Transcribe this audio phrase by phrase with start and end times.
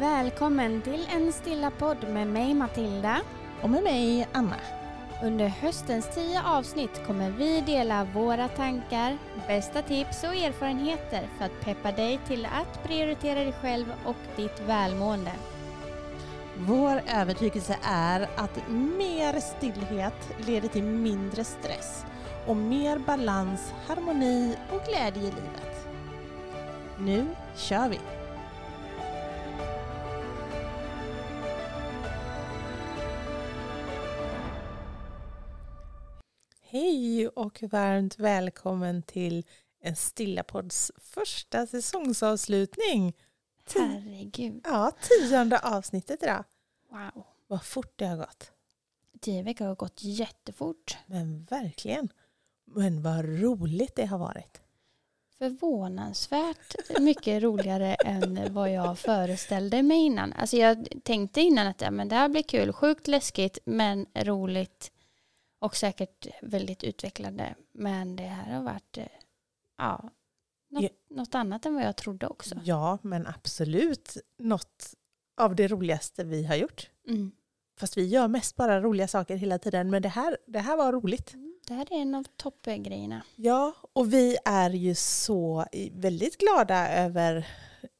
[0.00, 3.20] Välkommen till en stilla podd med mig Matilda.
[3.62, 4.56] Och med mig Anna.
[5.22, 11.60] Under höstens tio avsnitt kommer vi dela våra tankar, bästa tips och erfarenheter för att
[11.60, 15.32] peppa dig till att prioritera dig själv och ditt välmående.
[16.58, 22.04] Vår övertygelse är att mer stillhet leder till mindre stress
[22.46, 25.88] och mer balans, harmoni och glädje i livet.
[26.98, 27.26] Nu
[27.56, 27.98] kör vi!
[37.48, 39.44] Och varmt välkommen till
[39.80, 43.16] en Stillapodds första säsongsavslutning.
[43.74, 44.60] Herregud.
[44.64, 46.44] Ja, tionde avsnittet idag.
[46.90, 47.24] Wow.
[47.46, 48.52] Vad fort det har gått.
[49.20, 50.96] Tio veckor har gått jättefort.
[51.06, 52.08] Men verkligen.
[52.64, 54.60] Men vad roligt det har varit.
[55.38, 60.32] Förvånansvärt mycket roligare än vad jag föreställde mig innan.
[60.32, 64.92] Alltså jag tänkte innan att ja, men det här blir kul, sjukt läskigt men roligt
[65.58, 67.54] och säkert väldigt utvecklande.
[67.72, 69.06] Men det här har varit eh,
[69.78, 70.10] ja,
[70.70, 70.88] något, Ja.
[71.10, 72.54] något annat än vad jag trodde också.
[72.64, 74.94] Ja, men absolut något
[75.40, 76.90] av det roligaste vi har gjort.
[77.08, 77.32] Mm.
[77.80, 79.90] Fast vi gör mest bara roliga saker hela tiden.
[79.90, 81.34] Men det här, det här var roligt.
[81.66, 83.22] Det här är en av toppgrejerna.
[83.36, 87.46] Ja, och vi är ju så väldigt glada över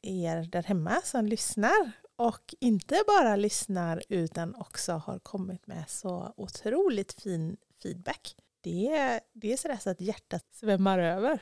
[0.03, 1.93] er där hemma som lyssnar.
[2.19, 8.37] Och inte bara lyssnar utan också har kommit med så otroligt fin feedback.
[8.61, 11.41] Det, det är sådär så att hjärtat svämmar över.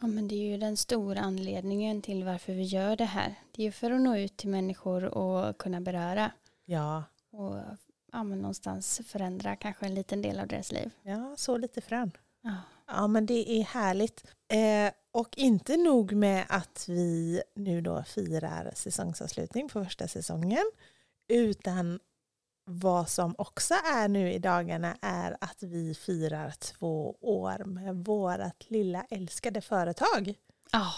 [0.00, 3.34] Ja, men det är ju den stora anledningen till varför vi gör det här.
[3.52, 6.30] Det är ju för att nå ut till människor och kunna beröra
[6.64, 7.56] Ja, och
[8.12, 10.90] ja, men någonstans förändra kanske en liten del av deras liv.
[11.02, 12.10] ja så lite frön.
[12.40, 12.54] Ja.
[12.88, 14.24] Ja, men det är härligt.
[14.48, 20.70] Eh, och inte nog med att vi nu då firar säsongsavslutning på första säsongen,
[21.28, 22.00] utan
[22.64, 28.70] vad som också är nu i dagarna är att vi firar två år med vårt
[28.70, 30.34] lilla älskade företag.
[30.72, 30.92] Ja,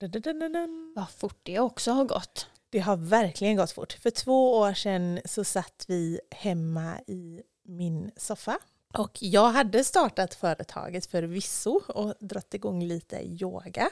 [0.00, 0.92] Dun-dun-dun-dun.
[0.96, 2.46] vad fort det också har gått.
[2.70, 3.92] Det har verkligen gått fort.
[3.92, 8.58] För två år sedan så satt vi hemma i min soffa.
[8.94, 13.90] Och jag hade startat företaget förvisso och dragit igång lite yoga.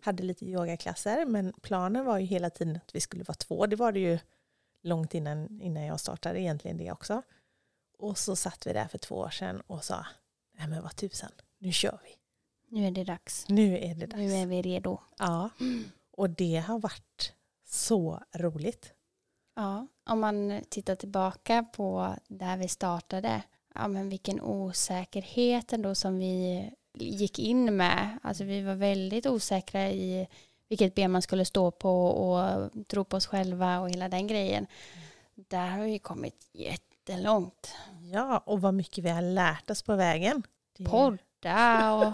[0.00, 3.66] Hade lite yogaklasser men planen var ju hela tiden att vi skulle vara två.
[3.66, 4.18] Det var det ju
[4.82, 7.22] långt innan, innan jag startade egentligen det också.
[7.98, 10.06] Och så satt vi där för två år sedan och sa,
[10.58, 12.14] nej men vad tusan, nu kör vi.
[12.76, 13.48] Nu är det dags.
[13.48, 14.18] Nu är det dags.
[14.18, 15.00] Nu är vi redo.
[15.18, 15.50] Ja,
[16.10, 17.32] och det har varit
[17.64, 18.92] så roligt.
[19.56, 23.42] Ja, om man tittar tillbaka på där vi startade,
[23.78, 28.18] ja men vilken osäkerhet ändå som vi gick in med.
[28.22, 30.26] Alltså vi var väldigt osäkra i
[30.68, 34.66] vilket ben man skulle stå på och tro på oss själva och hela den grejen.
[35.34, 37.74] Där har vi kommit jättelångt.
[38.12, 40.42] Ja, och vad mycket vi har lärt oss på vägen.
[40.78, 42.12] Det- Podda och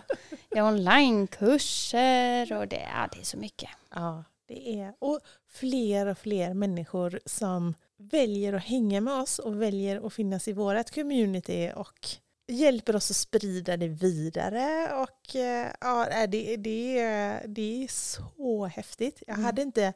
[0.59, 3.71] onlinekurser och det, ja, det är så mycket.
[3.95, 4.95] Ja, det är.
[4.99, 7.75] Och fler och fler människor som
[8.10, 12.06] väljer att hänga med oss och väljer att finnas i vårt community och
[12.48, 14.92] hjälper oss att sprida det vidare.
[15.03, 19.22] Och eh, ja, det, det, är- det är så häftigt.
[19.26, 19.44] Jag Mm.
[19.44, 19.92] hade inte...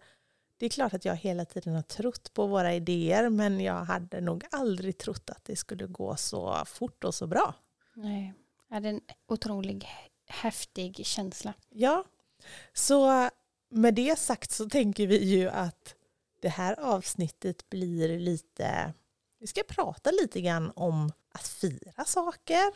[0.57, 4.21] Det är klart att jag hela tiden har trott på våra idéer men jag hade
[4.21, 7.55] nog aldrig trott att det skulle gå så fort och så bra.
[7.95, 8.35] Nej,
[8.69, 9.89] det är en otrolig
[10.27, 11.55] häftig känsla.
[11.69, 12.05] Ja,
[12.73, 13.29] så
[13.71, 15.95] med det sagt så tänker vi ju att
[16.41, 18.93] det här avsnittet blir lite,
[19.39, 22.73] vi ska prata lite grann om att fira saker,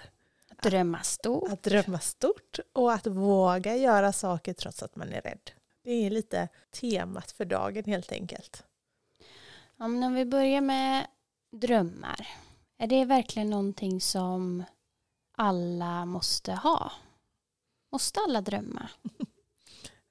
[0.62, 1.52] Drömma stort.
[1.52, 5.50] att drömma stort och att våga göra saker trots att man är rädd.
[5.82, 8.64] Det är lite temat för dagen helt enkelt.
[9.76, 11.06] Ja, om vi börjar med
[11.52, 12.28] drömmar.
[12.78, 14.64] Är det verkligen någonting som
[15.36, 16.92] alla måste ha?
[17.92, 18.88] Måste alla drömma?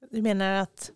[0.09, 0.92] Du menar att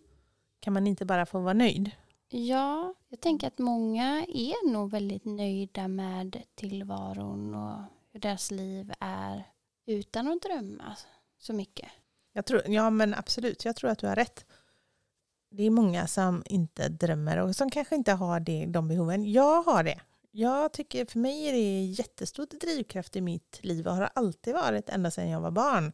[0.60, 1.90] kan man inte bara få vara nöjd?
[2.28, 7.80] Ja, jag tänker att många är nog väldigt nöjda med tillvaron och
[8.12, 9.44] hur deras liv är
[9.86, 10.96] utan att drömma
[11.38, 11.88] så mycket.
[12.32, 14.46] Jag tror, ja men absolut, jag tror att du har rätt.
[15.50, 19.32] Det är många som inte drömmer och som kanske inte har det, de behoven.
[19.32, 20.00] Jag har det.
[20.30, 24.88] Jag tycker för mig är det jättestor drivkraft i mitt liv och har alltid varit
[24.88, 25.92] ända sedan jag var barn.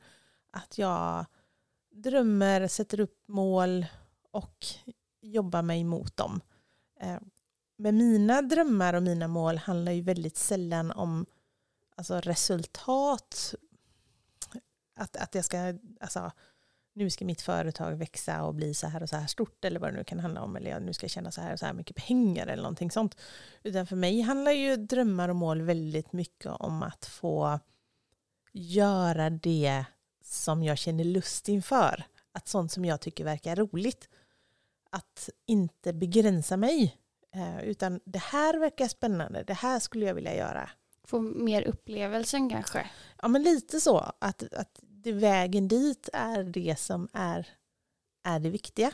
[0.50, 1.26] Att jag
[1.90, 3.86] drömmer, sätter upp mål
[4.30, 4.66] och
[5.22, 6.40] jobba mig mot dem.
[7.00, 7.18] Eh,
[7.76, 11.26] men mina drömmar och mina mål handlar ju väldigt sällan om
[11.96, 13.54] alltså resultat.
[14.96, 16.30] Att, att jag ska, alltså,
[16.94, 19.92] nu ska mitt företag växa och bli så här och så här stort eller vad
[19.92, 20.56] det nu kan handla om.
[20.56, 23.16] Eller jag nu ska tjäna så här och så här mycket pengar eller någonting sånt.
[23.62, 27.60] Utan för mig handlar ju drömmar och mål väldigt mycket om att få
[28.52, 29.84] göra det
[30.24, 32.04] som jag känner lust inför.
[32.32, 34.08] Att sånt som jag tycker verkar roligt.
[34.92, 36.96] Att inte begränsa mig.
[37.34, 40.70] Eh, utan det här verkar spännande, det här skulle jag vilja göra.
[41.04, 42.90] Få mer upplevelsen kanske?
[43.22, 44.12] Ja men lite så.
[44.18, 47.48] Att, att det, vägen dit är det som är,
[48.24, 48.92] är det viktiga.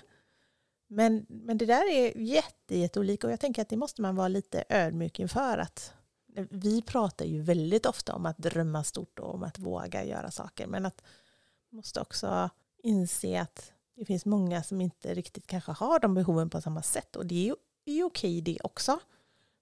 [0.87, 4.29] Men, men det där är jätte, jätteolika och jag tänker att det måste man vara
[4.29, 5.59] lite ödmjuk inför.
[5.59, 5.95] Att
[6.51, 10.67] vi pratar ju väldigt ofta om att drömma stort och om att våga göra saker.
[10.67, 11.03] Men att
[11.71, 12.51] måste också
[12.83, 17.17] inse att det finns många som inte riktigt kanske har de behoven på samma sätt.
[17.17, 17.55] Och det är ju
[17.89, 19.01] är okej det också.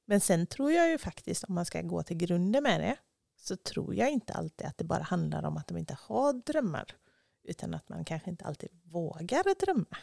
[0.05, 2.97] Men sen tror jag ju faktiskt, om man ska gå till grunden med det,
[3.37, 6.97] så tror jag inte alltid att det bara handlar om att de inte har drömmar.
[7.45, 9.97] Utan att man kanske inte alltid vågar drömma.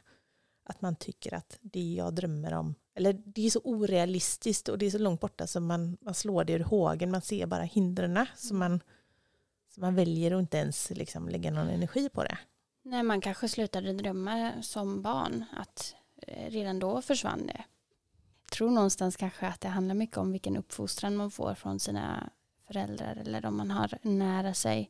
[0.65, 4.86] Att man tycker att det jag drömmer om, eller det är så orealistiskt och det
[4.86, 8.25] är så långt borta så man, man slår det ur hågen, man ser bara hindren.
[8.36, 8.83] Så man,
[9.69, 12.38] så man väljer att inte ens liksom lägga någon energi på det.
[12.85, 17.63] När man kanske slutade drömma som barn, att eh, redan då försvann det.
[18.44, 22.30] Jag tror någonstans kanske att det handlar mycket om vilken uppfostran man får från sina
[22.68, 24.89] föräldrar eller om man har nära sig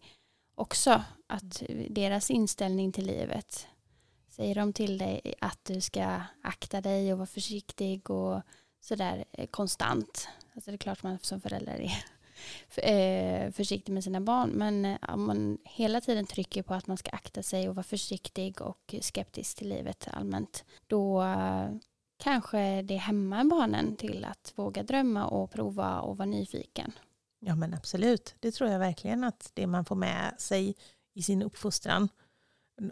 [0.55, 1.03] också.
[1.27, 3.67] Att deras inställning till livet.
[4.29, 8.41] Säger de till dig att du ska akta dig och vara försiktig och
[8.81, 10.27] sådär eh, konstant.
[10.55, 12.03] Alltså det är klart man som förälder är
[12.75, 14.49] eh, försiktig med sina barn.
[14.49, 17.83] Men eh, om man hela tiden trycker på att man ska akta sig och vara
[17.83, 20.65] försiktig och skeptisk till livet allmänt.
[20.87, 21.23] Då
[22.17, 26.91] kanske det hämmar barnen till att våga drömma och prova och vara nyfiken.
[27.39, 30.75] Ja men absolut, det tror jag verkligen att det man får med sig
[31.13, 32.09] i sin uppfostran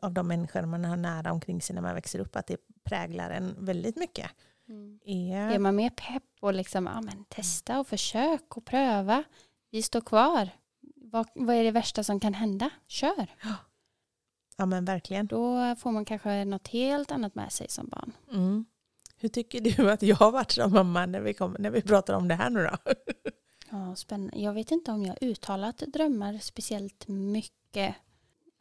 [0.01, 3.29] av de människor man har nära omkring sig när man växer upp, att det präglar
[3.29, 4.31] en väldigt mycket.
[4.69, 4.99] Mm.
[5.05, 5.51] Är...
[5.51, 9.23] är man mer pepp och liksom, ja, men testa och försök och pröva.
[9.69, 10.49] Vi står kvar.
[10.95, 12.69] Vad, vad är det värsta som kan hända?
[12.87, 13.35] Kör.
[13.43, 13.55] Ja.
[14.57, 15.27] ja men verkligen.
[15.27, 18.11] Då får man kanske något helt annat med sig som barn.
[18.31, 18.65] Mm.
[19.17, 22.13] Hur tycker du att jag har varit som mamma när vi, kom, när vi pratar
[22.13, 22.93] om det här nu då?
[23.73, 24.39] Ja, spännande.
[24.39, 27.95] Jag vet inte om jag uttalat drömmar speciellt mycket.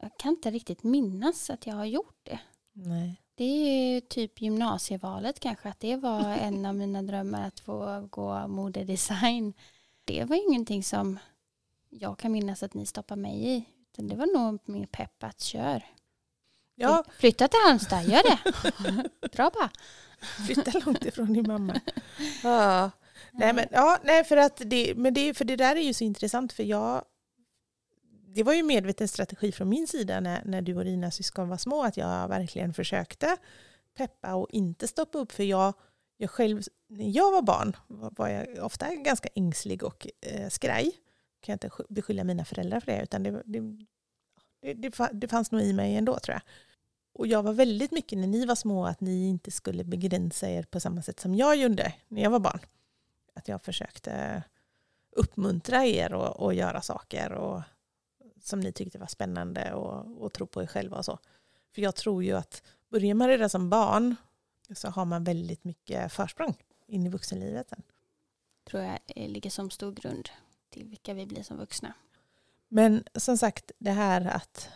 [0.01, 2.39] Jag kan inte riktigt minnas att jag har gjort det.
[2.73, 3.20] Nej.
[3.41, 8.47] Det är typ gymnasievalet kanske, att det var en av mina drömmar att få gå
[8.47, 9.53] modedesign.
[10.05, 11.19] Det var ingenting som
[11.89, 13.65] jag kan minnas att ni stoppade mig i.
[13.91, 15.85] Utan det var nog mer pepp att kör.
[16.75, 17.03] Ja.
[17.17, 19.27] Flytta till Halmstad, gör det.
[19.31, 19.69] Dra bara.
[20.45, 21.79] Flytta långt ifrån din mamma.
[22.43, 22.91] Ja.
[23.31, 26.03] Nej, men, ja, nej, för att det, men det, för det där är ju så
[26.03, 27.05] intressant för jag
[28.33, 31.57] det var ju medveten strategi från min sida när, när du och dina syskon var
[31.57, 33.37] små att jag verkligen försökte
[33.97, 35.73] peppa och inte stoppa upp för jag,
[36.17, 40.91] jag själv, när jag var barn var, jag ofta ganska ängslig och eh, skraj.
[41.41, 43.59] Kan jag inte beskylla mina föräldrar för det utan det, det,
[44.73, 46.41] det, det fanns nog i mig ändå tror jag.
[47.13, 50.63] Och jag var väldigt mycket när ni var små att ni inte skulle begränsa er
[50.63, 52.59] på samma sätt som jag gjorde när jag var barn
[53.33, 54.43] att jag försökte
[55.15, 57.61] uppmuntra er och, och göra saker och,
[58.43, 61.19] som ni tyckte var spännande och, och tro på er själva och så.
[61.75, 64.15] För jag tror ju att börjar man redan som barn
[64.75, 67.81] så har man väldigt mycket försprång in i vuxenlivet sen.
[68.69, 68.99] Tror jag
[69.29, 70.29] ligger som stor grund
[70.69, 71.93] till vilka vi blir som vuxna.
[72.67, 74.69] Men som sagt, det här att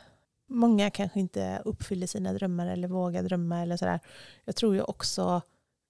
[0.47, 3.99] många kanske inte uppfyller sina drömmar eller vågar drömma eller sådär.
[4.45, 5.41] Jag tror ju också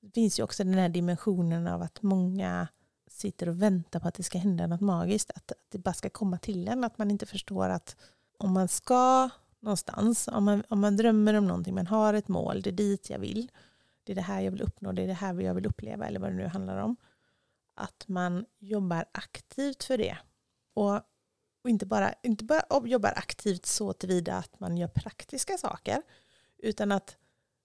[0.06, 2.68] det finns ju också den här dimensionen av att många
[3.16, 5.32] sitter och väntar på att det ska hända något magiskt.
[5.36, 6.84] Att, det bara ska komma till en.
[6.84, 7.96] Att man inte förstår att
[8.38, 9.30] om man ska
[9.60, 13.10] någonstans, om man, om man drömmer om någonting, man har ett mål, det är dit
[13.10, 13.52] jag vill.
[14.04, 16.20] Det är det här jag vill uppnå, det är det här jag vill uppleva eller
[16.20, 16.96] vad det nu handlar om.
[17.76, 20.18] Att man jobbar aktivt för det.
[20.74, 20.96] Och,
[21.64, 26.02] och inte, bara, inte bara jobbar aktivt så tillvida att man gör praktiska saker,
[26.58, 27.18] utan att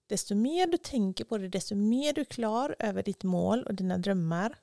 [0.07, 3.75] desto mer du tänker på det, desto mer du är klar över ditt mål och
[3.75, 4.57] dina drömmar,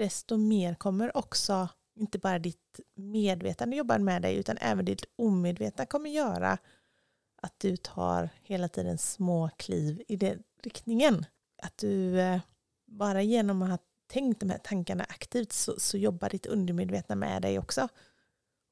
[0.00, 5.86] desto mer kommer också inte bara ditt medvetande jobba med dig utan även ditt omedvetna
[5.86, 6.58] kommer göra
[7.42, 11.26] att du tar hela tiden små kliv i den riktningen.
[11.62, 12.40] Att du eh,
[12.86, 17.42] bara genom att ha tänkt de här tankarna aktivt så, så jobbar ditt undermedvetna med
[17.42, 17.88] dig också.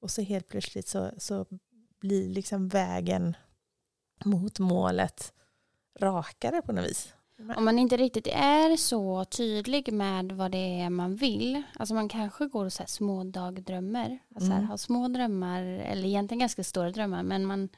[0.00, 1.47] Och så helt plötsligt så, så
[2.00, 3.37] blir liksom vägen
[4.25, 5.32] mot målet
[5.99, 7.14] rakare på något vis.
[7.57, 12.09] Om man inte riktigt är så tydlig med vad det är man vill, alltså man
[12.09, 14.64] kanske går och så små dagdrömmer, alltså mm.
[14.66, 17.68] har små drömmar, eller egentligen ganska stora drömmar, men man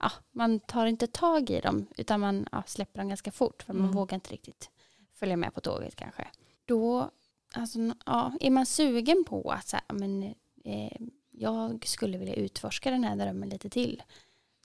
[0.00, 3.72] ja, man tar inte tag i dem utan man ja, släpper dem ganska fort för
[3.72, 3.96] man Mm.
[3.96, 4.70] vågar inte riktigt
[5.14, 6.28] följa med på tåget kanske.
[6.64, 7.10] Då
[7.54, 10.22] alltså, ja, är man sugen på att så här, men,
[10.64, 14.02] eh, jag skulle vilja utforska den här drömmen lite till.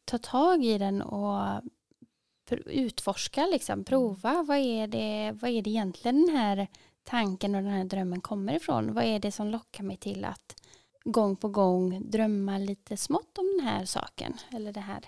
[0.05, 1.62] Ta tag i den och
[2.55, 4.43] utforska, liksom, prova.
[4.43, 6.67] Vad är, det, vad är det egentligen den här
[7.03, 8.93] tanken och den här drömmen kommer ifrån?
[8.93, 10.55] Vad är det som lockar mig till att
[11.03, 15.05] gång på gång drömma lite smått om den här saken eller den här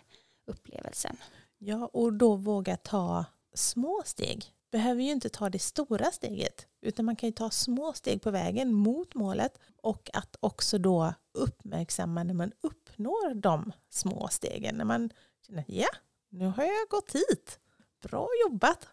[0.48, 1.18] upplevelsen?
[1.58, 4.46] Ja, och då våga ta små steg.
[4.72, 8.32] Behöver ju inte ta det stora steget, utan man kan ju ta små steg på
[8.32, 14.76] vägen mot målet och att också då uppmärksamma när man uppnår de små stegen.
[14.76, 15.10] När man
[15.48, 15.90] känner ja,
[16.34, 17.60] nu har jag gått hit.
[18.02, 18.88] Bra jobbat.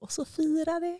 [0.00, 0.98] Och så fira det.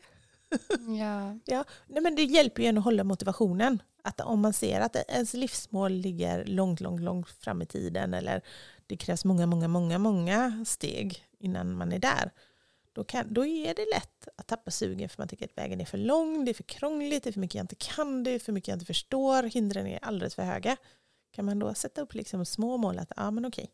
[0.99, 3.83] Ja, Ja, nej men det hjälper ju en att hålla motivationen.
[4.03, 8.43] Att om man ser att ens livsmål ligger långt, långt, långt fram i tiden eller
[8.87, 12.31] det krävs många, många, många, många steg innan man är där.
[12.93, 15.85] Då, kan, då är det lätt att tappa sugen för man tycker att vägen är
[15.85, 18.39] för lång, det är för krångligt, det är för mycket jag inte kan, det är
[18.39, 20.77] för mycket jag inte förstår, hindren är alldeles för höga.
[21.31, 23.71] Kan man då sätta upp liksom små mål att ja men okej,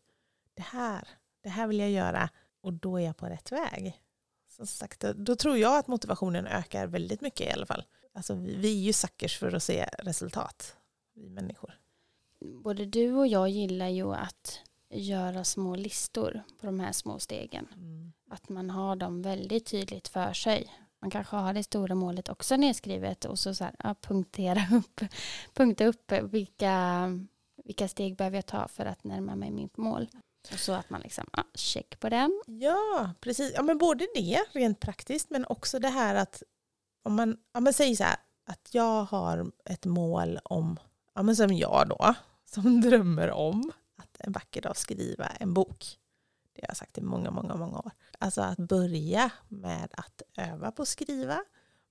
[0.53, 1.07] det här,
[1.43, 2.29] det här vill jag göra
[2.61, 3.99] och då är jag på rätt väg.
[4.47, 7.83] Som sagt, då, tror jag att motivationen ökar väldigt mycket i alla fall.
[8.13, 10.77] Alltså, vi, vi är ju suckers för att se resultat,
[11.13, 11.79] vi människor.
[12.39, 17.67] både du och jag gillar ju att göra små listor på de här små stegen.
[18.29, 20.73] Att man har dem väldigt tydligt för sig.
[20.99, 25.01] Man kanske har det stora målet också nedskrivet och så, så här, ja, punktera upp,
[25.53, 27.07] punkta upp vilka,
[27.63, 30.07] vilka steg behöver jag ta för att närma mig mitt mål.
[30.51, 32.41] Och så att man liksom, ja, check på den.
[32.45, 33.51] Ja, precis.
[33.55, 36.43] Ja, men både det rent praktiskt men också det här att
[37.03, 40.79] om man, ja, men säg så här att jag har ett mål om,
[41.15, 45.99] ja, men som jag då, som drömmer om att en vacker dag skriva en bok.
[46.53, 47.91] Det har jag sagt i många, många, många år.
[48.19, 51.39] Alltså att börja med att öva på att skriva,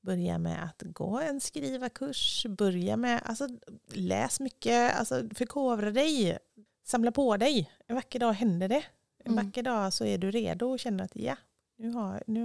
[0.01, 3.49] börja med att gå en skrivarkurs, börja med, alltså
[3.93, 6.39] läs mycket, alltså förkovra dig,
[6.85, 7.71] samla på dig.
[7.87, 8.85] En vacker dag händer det.
[9.25, 9.47] En Mm.
[9.47, 11.37] vacker dag så är du redo och känner att ja,
[11.77, 12.41] nu, har, nu,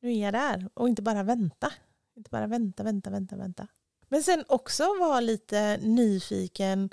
[0.00, 0.68] nu är jag där.
[0.74, 1.72] Och inte bara vänta.
[2.16, 3.66] Inte bara vänta, vänta, vänta, vänta.
[4.08, 6.90] Men sen också vara lite nyfiken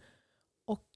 [0.66, 0.88] och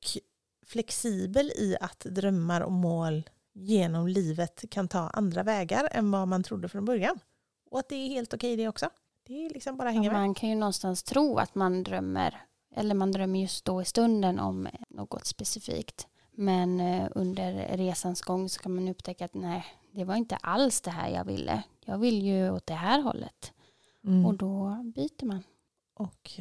[0.65, 6.43] flexibel i att drömmar och mål genom livet kan ta andra vägar än vad man
[6.43, 7.19] trodde från början.
[7.71, 8.89] Och att det är helt okej det också.
[9.23, 10.21] Det är liksom bara att Ja, hänga med.
[10.21, 12.41] man kan ju någonstans tro att man drömmer,
[12.75, 16.07] eller man drömmer just då i stunden om något specifikt.
[16.31, 20.81] Men eh, under resans gång så kan man upptäcka att nej, det var inte alls
[20.81, 21.63] det här jag ville.
[21.85, 23.53] Jag vill ju åt det här hållet.
[24.03, 24.25] Mm.
[24.25, 25.43] Och då byter man.
[25.93, 26.31] Och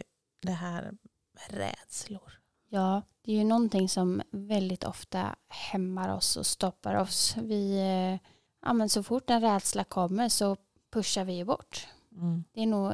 [0.42, 0.82] det här
[1.32, 2.40] med rädslor.
[2.68, 7.36] Ja, det är ju någonting som väldigt ofta hämmar oss och stoppar oss.
[7.42, 8.30] Vi, eh,
[8.62, 10.56] ja, men så fort en rädsla kommer så
[10.92, 11.88] pushar vi ju bort.
[12.12, 12.44] Mm.
[12.52, 12.92] Det är nog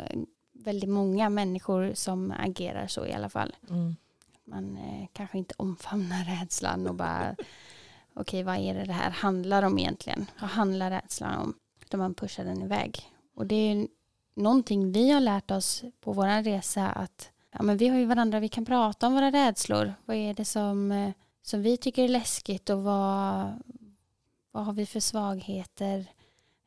[0.64, 3.56] väldigt många människor som agerar så i alla fall.
[3.70, 3.96] Mm.
[4.44, 7.36] Man eh, kanske inte omfamnar rädslan och bara
[8.14, 10.26] okej vad är det det här handlar om egentligen?
[10.40, 11.54] Vad handlar rädslan om?
[11.80, 13.10] Utan man pushar den iväg.
[13.34, 13.88] Och det är
[14.34, 18.40] någonting vi har lärt oss på vår resa att ja, men vi har ju varandra,
[18.40, 19.94] vi kan prata om våra rädslor.
[20.04, 21.12] Vad är det som, eh,
[21.42, 23.52] som vi tycker är läskigt och vad,
[24.50, 26.06] vad har vi för svagheter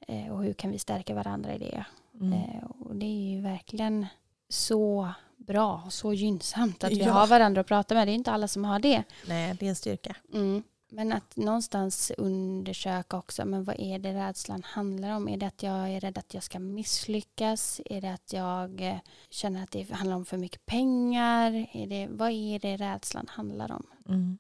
[0.08, 1.86] eh, och hur kan vi stärka varandra i det?
[2.22, 2.34] Mm.
[2.34, 4.06] Eh, och det är ju verkligen
[4.50, 7.12] så bra och så gynnsamt att vi Ja.
[7.12, 8.08] har varandra att prata med.
[8.08, 9.04] Det är inte alla som har det.
[9.28, 10.16] Nej, det är en styrka.
[10.34, 10.64] Mm.
[10.92, 15.28] Men att någonstans undersöka också, men vad är det rädslan handlar om?
[15.30, 17.82] Är det att jag är rädd att jag ska misslyckas?
[17.86, 18.98] Är det att jag eh,
[19.30, 21.68] känner att det handlar om för mycket pengar?
[21.74, 23.86] Är det, vad är det rädslan handlar om?
[24.10, 24.38] Mm.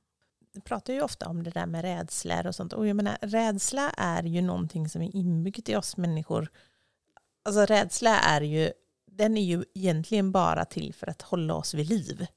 [0.53, 2.73] Vi pratar ju ofta om det där med rädslor och sånt.
[2.73, 6.49] Och jag menar, rädsla är ju någonting som är inbyggt i oss människor.
[7.43, 8.71] Alltså rädsla är ju,
[9.11, 12.27] den är ju egentligen bara till för att hålla oss vid liv.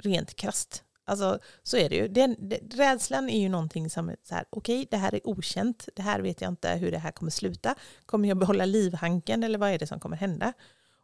[0.00, 0.82] Rent krasst.
[1.04, 2.08] Alltså så är det ju.
[2.08, 5.88] Den, den, rädslan är ju någonting som är så här, okej det här är okänt,
[5.96, 7.74] det här vet jag inte hur det här kommer sluta.
[8.06, 10.52] Kommer jag behålla livhanken eller vad är det som kommer hända?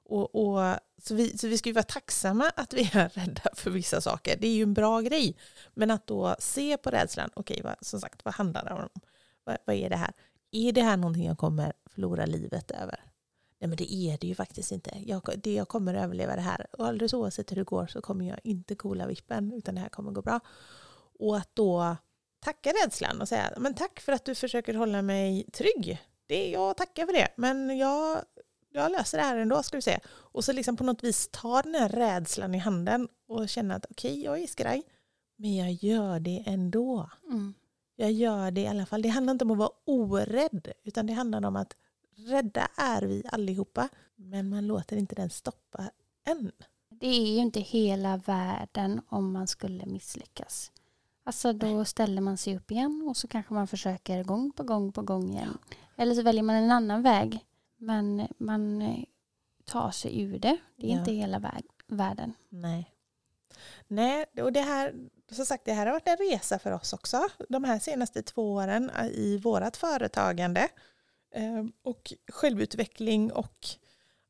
[0.04, 3.70] Och, och, så, vi, så vi ska ju vara tacksamma att vi är rädda för
[3.70, 4.36] vissa saker.
[4.40, 5.36] Det är ju en bra grej.
[5.74, 8.88] Men att då se på rädslan, okej, vad, som sagt, vad handlar det om?
[9.44, 10.12] Vad, vad är det här?
[10.52, 13.11] Är det här någonting jag kommer förlora livet över?
[13.62, 14.90] Nej, men det är det ju faktiskt inte.
[15.06, 16.66] Jag, det, jag kommer överleva det här.
[16.72, 19.88] Och alldeles oavsett hur det går så kommer jag inte kola vippen, utan det här
[19.88, 20.40] kommer gå bra.
[21.18, 21.96] Och att då
[22.40, 25.98] tacka rädslan och säga, men tack för att du försöker hålla mig trygg.
[26.26, 28.22] Det, jag tackar för det, men jag,
[28.72, 30.00] jag löser det här ändå ska du se.
[30.08, 33.86] Och så liksom på något vis ta den här rädslan i handen och känna att
[33.90, 34.82] okej, jag är skraj,
[35.36, 37.10] men jag gör det ändå.
[37.26, 37.54] Mm.
[37.96, 39.02] jag gör det i alla fall.
[39.02, 41.76] Det handlar inte om att vara orädd utan det handlar om att
[42.16, 43.88] rädda är vi allihopa.
[44.16, 45.90] Men man låter inte den stoppa
[46.24, 46.52] en.
[46.90, 50.72] Det är ju inte hela världen om man skulle misslyckas.
[51.24, 54.92] Alltså då ställer man sig upp igen och så kanske man försöker gång på gång
[54.92, 55.58] på gång igen.
[55.96, 57.44] Eller så väljer man en annan väg.
[57.76, 59.04] Men man eh,
[59.64, 60.56] tar sig ur det.
[60.76, 60.98] Det är Ja.
[60.98, 62.34] inte hela väg, världen.
[62.48, 62.88] Nej.
[63.88, 64.94] Nej, och det här,
[65.30, 67.28] som sagt, det här har varit en resa för oss också.
[67.48, 70.68] De här senaste två åren i vårt företagande.
[71.34, 73.66] Eh, Och självutveckling och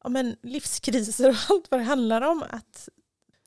[0.03, 2.45] ja, men, livskriser och allt vad det handlar om.
[2.51, 2.89] Att,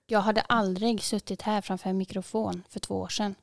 [0.06, 3.36] Jag hade aldrig suttit här framför en mikrofon för två år sedan.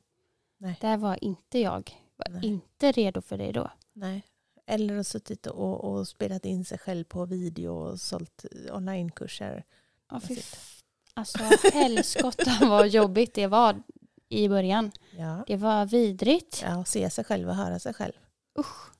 [0.57, 0.77] Nej.
[0.81, 1.97] Där var inte jag.
[2.15, 2.45] Var Nej.
[2.45, 3.71] inte redo för det då.
[3.93, 4.23] nej.
[4.65, 9.63] Eller har suttit och, och spelat in sig själv på video och sålt onlinekurser.
[10.11, 11.37] Ja, f- Alltså
[11.73, 13.83] helskotta vad jobbigt det var
[14.29, 14.91] i början.
[15.11, 15.43] Ja.
[15.47, 16.61] Det var vidrigt.
[16.65, 18.13] ja, se sig själv och höra sig själv.
[18.59, 18.92] Usch.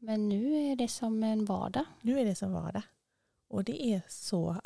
[0.00, 0.06] Ja.
[0.06, 1.84] Men nu är det som en vardag.
[2.00, 2.82] Nu är det som vardag.
[3.48, 4.56] Och det är så,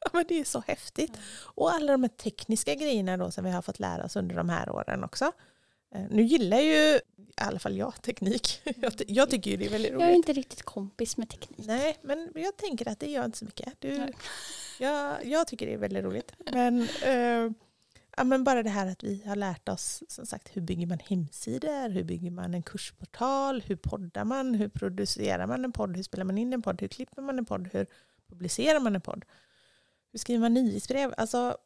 [0.00, 1.12] ja, men det är så häftigt.
[1.54, 4.48] Och alla de här tekniska grejerna då som vi har fått lära oss under de
[4.48, 5.32] här åren också.
[5.94, 7.00] Eh, Nu gillar ju i
[7.36, 8.60] alla fall jag teknik.
[8.76, 10.16] Jag, jag tycker ju det är väldigt Jag är roligt.
[10.16, 11.66] inte riktigt kompis med teknik.
[11.66, 13.72] Nej, men jag tänker att det gör inte så mycket.
[13.78, 14.12] Du,
[14.80, 16.32] jag, jag tycker det är väldigt roligt.
[16.52, 17.50] Men, eh,
[18.16, 20.98] ja, men bara det här att vi har lärt oss som sagt hur bygger man
[20.98, 26.02] hemsidor, hur bygger man en kursportal, hur poddar man, hur producerar man en podd, hur
[26.02, 27.86] spelar man in en podd, hur klipper man en podd, hur
[28.28, 29.24] publicerar man en podd,
[30.12, 31.14] hur skriver man nyhetsbrev.
[31.16, 31.56] Alltså,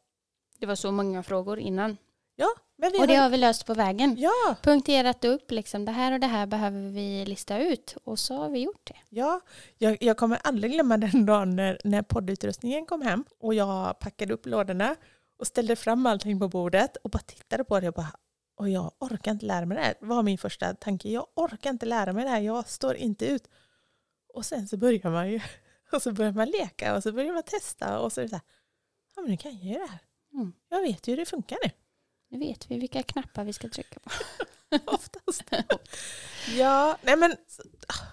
[0.59, 1.97] Det var så många frågor innan.
[2.35, 4.15] ja, men vi Och det har, vi löst på vägen.
[4.17, 7.97] ja, Punkterat upp liksom det här och det här behöver vi lista ut.
[8.03, 8.95] Och så har vi gjort det.
[9.09, 9.41] Ja,
[9.77, 14.33] jag, jag kommer aldrig glömma den dagen när, när poddutrustningen kom hem och jag packade
[14.33, 14.95] upp lådorna
[15.39, 18.11] och ställde fram allting på bordet och bara tittade på det och bara
[18.59, 19.95] och jag orkar inte lära mig det här.
[19.99, 21.09] Det var min första tanke.
[21.09, 22.39] Jag orkar inte lära mig det här.
[22.39, 23.47] Jag står inte ut.
[24.33, 25.41] Och sen så börjar man ju
[25.91, 28.35] och så börjar man leka och så börjar man testa och så är det så
[28.35, 28.43] här.
[29.15, 29.99] Ja men nu kan jag ju det här.
[30.33, 30.53] Mm.
[30.69, 31.71] Jag vet ju hur det funkar nu.
[32.29, 34.09] Nu vet vi vilka knappar vi ska trycka på.
[34.85, 35.43] Oftast.
[36.57, 37.35] ja, nej men,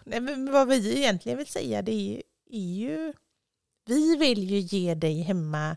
[0.05, 3.13] nej men vad vi egentligen vill säga det är, är ju...
[3.87, 5.77] Vi vill ju ge dig hemma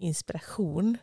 [0.00, 0.98] inspiration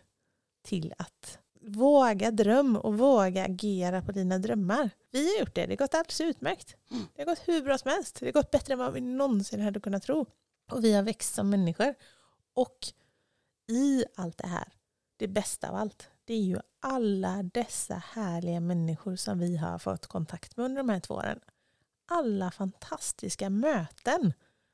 [0.63, 4.89] till att våga dröm och våga agera på dina drömmar.
[5.11, 6.75] Vi har gjort det, det har gått alldeles utmärkt.
[6.91, 7.03] Mm.
[7.15, 8.19] Det har gått hur bra som helst.
[8.19, 10.25] Det har gått bättre än vad vi någonsin hade kunnat tro.
[10.71, 11.95] Och vi har växt som människor.
[12.53, 12.87] Och
[13.67, 14.73] i allt det här,
[15.17, 20.07] det bästa av allt, det är ju alla dessa härliga människor som vi har fått
[20.07, 21.39] kontakt med under de här två åren.
[22.05, 24.33] Alla fantastiska möten.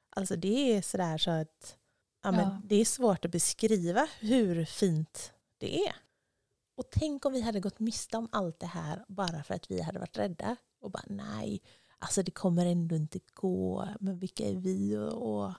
[0.10, 1.78] Alltså det är sådär så att
[2.24, 5.96] ja, men det är svårt att beskriva hur fint det är.
[6.78, 9.82] Och tänk om vi hade gått miste om allt det här bara för att vi
[9.82, 10.56] hade varit rädda.
[10.82, 11.62] Och bara nej,
[12.00, 13.88] alltså det kommer ändå inte gå.
[14.00, 14.98] Men vilka är vi?
[14.98, 15.52] Och,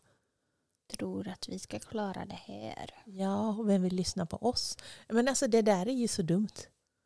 [0.87, 2.91] Tror att vi ska klara det här.
[3.05, 4.77] ja, och vem vill lyssna på oss?
[5.09, 6.55] Men alltså det där är ju så dumt.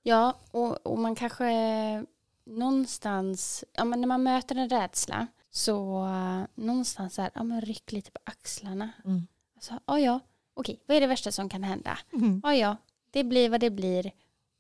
[0.03, 2.07] Ja, och, och man kanske
[2.44, 7.61] någonstans, ja men när man möter en rädsla så uh, någonstans så här, ja men
[7.61, 8.90] ryck lite på axlarna.
[9.05, 9.27] Mm.
[9.59, 10.21] Alltså, ja ja,
[10.55, 11.99] okej, vad är det värsta som kan hända?
[12.12, 12.40] Mm.
[12.44, 12.77] Ja ja,
[13.11, 14.12] det blir vad det blir.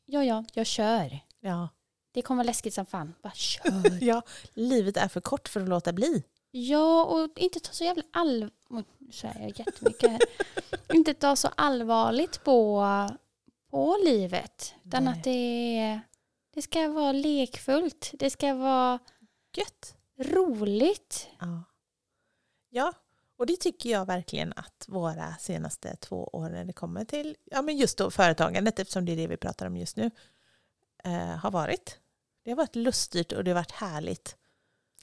[0.06, 1.20] Ja ja, jag kör.
[1.40, 1.68] Ja.
[2.12, 3.14] Det kommer vara läskigt som fan.
[3.22, 3.98] Bara kör.
[4.04, 4.22] ja,
[4.54, 6.24] livet är för kort för att låta bli.
[6.50, 8.50] ja, och inte ta så jävla all...
[8.98, 10.20] Nu säger jag jättemycket här.
[10.94, 12.84] inte ta så allvarligt på,
[13.70, 14.74] på livet.
[14.84, 15.12] Utan Nej.
[15.12, 16.00] att det,
[16.54, 18.10] det ska vara lekfullt.
[18.14, 18.98] Det ska vara
[19.56, 19.94] Gött.
[20.18, 21.28] roligt.
[21.40, 21.62] Ja.
[22.70, 22.92] ja,
[23.38, 27.62] och det tycker jag verkligen att våra senaste två år när det kommer till ja,
[27.62, 30.10] men just då företagandet, eftersom det är det vi pratar om just nu,
[31.04, 31.98] eh, har varit.
[32.44, 34.36] Det har varit lustigt och det har varit härligt.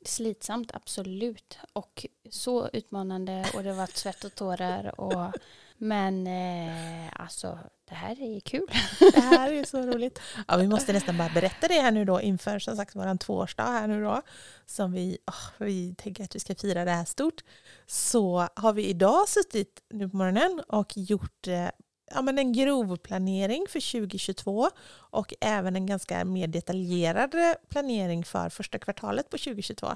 [0.05, 1.59] Slitsamt, absolut.
[1.73, 4.99] Och så utmanande och det har varit svett och tårar.
[4.99, 5.33] Och,
[5.77, 8.67] men eh, alltså, det här är kul.
[8.99, 10.19] Det här är så roligt.
[10.47, 13.63] Ja, vi måste nästan bara berätta det här nu då inför som sagt vår tvåårsdag
[13.63, 14.21] här nu då.
[14.65, 17.43] Som vi, oh, vi tänker att vi ska fira det här stort.
[17.85, 21.69] Så har vi idag suttit nu på morgonen och gjort eh,
[22.11, 28.25] ja, men en grov planering för 2022 och även en ganska mer detaljerad eh, planering
[28.25, 29.87] för första kvartalet på 2022.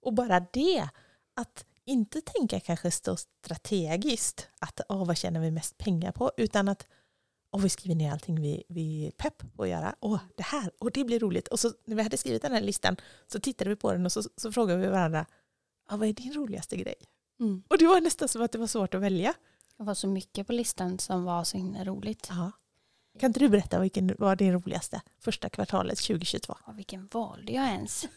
[0.00, 0.88] Och bara det,
[1.36, 6.68] att inte tänka kanske så strategiskt att åh, vad tjänar vi mest pengar på, utan
[6.68, 6.86] att
[7.52, 9.94] och vi skriver ner allting vi, vi är pepp på att göra.
[10.00, 11.48] Åh, det här, och det blir roligt.
[11.48, 14.12] Och så när vi hade skrivit den här listan så tittade vi på den och
[14.12, 15.26] så, så frågade vi varandra,
[15.86, 16.94] ah, vad är din roligaste grej?
[17.40, 17.62] Mm.
[17.68, 19.34] Och det var nästan som att det var svårt att välja.
[19.76, 22.26] Det var så mycket på listan som var så himla roligt.
[22.30, 22.52] Ja.
[23.18, 26.56] Kan inte du berätta vilken var din roligaste första kvartalet 2022?
[26.66, 28.08] Ja, vilken valde jag ens?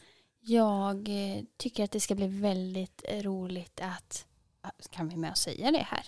[0.48, 4.26] Jag eh, tycker att det ska bli väldigt roligt att,
[4.90, 6.06] kan vi med att säga det här?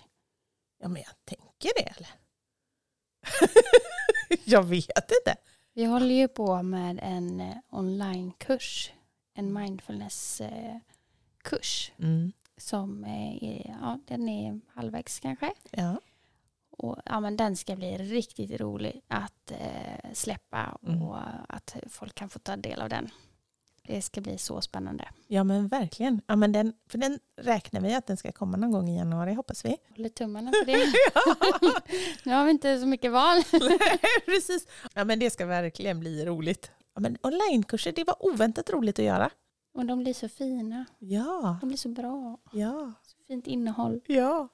[0.80, 2.10] Ja men jag tänker det eller?
[4.46, 5.36] jag vet inte.
[5.74, 8.92] Vi håller ju på med en eh, onlinekurs,
[9.34, 12.32] en mindfulnesskurs Mm.
[12.58, 15.54] som är, ja, den är halvvägs kanske.
[15.72, 16.00] Ja.
[16.70, 21.02] Och, ja, men den ska bli riktigt rolig att eh, släppa Mm.
[21.02, 21.18] och
[21.50, 23.10] att folk kan få ta del av den.
[23.88, 25.10] Det ska bli så spännande.
[25.28, 26.22] ja men verkligen.
[26.28, 29.34] Ja, men den, för den räknar vi att den ska komma någon gång i januari
[29.34, 29.78] hoppas vi.
[29.98, 30.94] Håller tummarna för det.
[32.30, 33.44] nu har vi inte så mycket val.
[34.26, 34.68] Precis.
[34.94, 36.72] Ja men det ska verkligen bli roligt.
[36.96, 39.30] Ja, men onlinekurser det var oväntat roligt att göra.
[39.74, 40.86] Och de blir så fina.
[41.00, 42.38] Ja, De blir så bra.
[42.52, 44.02] ja, Så fint innehåll.
[44.08, 44.48] ja.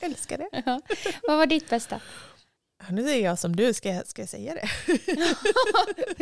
[0.00, 0.62] Älskar det.
[0.66, 0.80] Ja.
[1.22, 2.00] Vad var ditt bästa?
[2.78, 4.68] Ja, Nu säger jag som du, ska jag, ska jag säga det?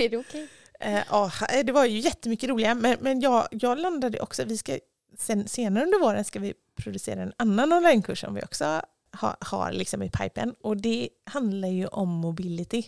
[0.05, 0.43] är det okej?
[0.43, 0.49] Eh,
[0.81, 4.59] Eh, ja, eh, det var ju jättemycket roliga, men, men jag, jag landade också, vi
[4.59, 4.79] ska,
[5.19, 9.73] sen, senare under våren ska vi producera en annan onlinekurs som vi också har, har
[9.73, 12.83] liksom i pipen och det handlar ju om mobility.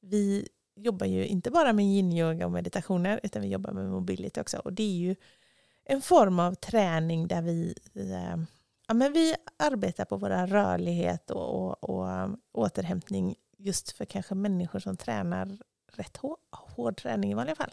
[0.00, 4.58] Vi jobbar ju inte bara med yin-yoga och meditationer utan vi jobbar med mobility också
[4.58, 5.16] och det är ju
[5.84, 8.36] en form av träning där vi, eh,
[8.88, 14.34] ja, men vi arbetar på vår rörlighet och, och, och eh, återhämtning just för kanske
[14.34, 15.58] människor som tränar
[15.98, 17.70] rätt hård, hård träning i vanliga fall.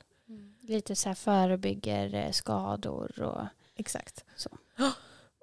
[0.62, 4.25] Lite så här förebygger eh, skador och Exakt.
[4.36, 4.49] Så.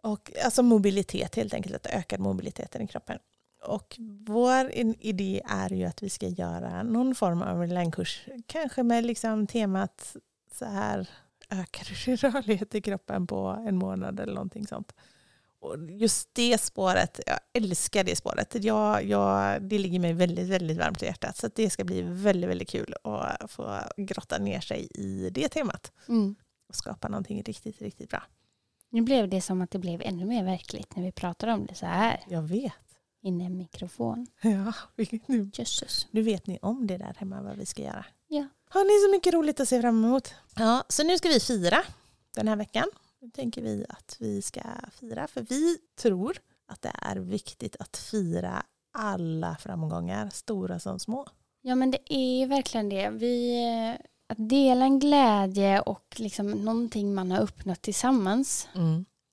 [0.03, 3.19] Och alltså mobilitet helt enkelt, att öka mobiliteten i kroppen.
[3.63, 9.05] Och vår idé är ju att vi ska göra någon form av onlinekurs, kanske med
[9.05, 10.17] liksom temat
[10.53, 11.09] så här,
[11.51, 14.95] ökar rörlighet i kroppen på en månad eller någonting sånt.
[15.65, 18.57] Och just det spåret, jag älskar det spåret.
[18.65, 21.37] Jag, jag, det ligger mig väldigt, väldigt varmt i hjärtat.
[21.37, 25.93] Så det ska bli väldigt, väldigt kul att få grotta ner sig i det temat
[26.09, 26.35] mm.
[26.69, 28.23] och skapa någonting riktigt, riktigt bra.
[28.91, 31.75] Nu blev det som att det blev ännu mer verkligt när vi pratade om det
[31.75, 32.73] så här Jag vet.
[33.23, 34.27] inne i en mikrofon.
[34.43, 34.73] Ja,
[35.27, 36.07] nu, Jösses.
[36.11, 38.05] nu vet ni om det där hemma vad vi ska göra.
[38.29, 38.47] Ja.
[38.69, 40.35] Har ni så mycket roligt att se fram emot?
[40.57, 41.83] Ja, så nu ska vi fira
[42.35, 42.87] den här veckan.
[43.25, 47.97] Nu tänker vi att vi ska fira för vi tror att det är viktigt att
[47.97, 51.27] fira alla framgångar, stora som små.
[51.63, 53.11] Ja men det är ju verkligen det.
[53.11, 58.69] Vi, eh, att dela en glädje och liksom någonting man har uppnått tillsammans